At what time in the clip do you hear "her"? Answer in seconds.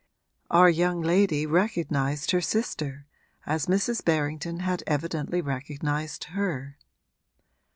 2.31-2.41, 6.31-6.79